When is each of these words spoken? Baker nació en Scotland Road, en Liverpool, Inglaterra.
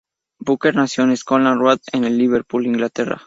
Baker 0.39 0.73
nació 0.73 1.03
en 1.03 1.15
Scotland 1.15 1.61
Road, 1.61 1.77
en 1.93 2.17
Liverpool, 2.17 2.65
Inglaterra. 2.65 3.19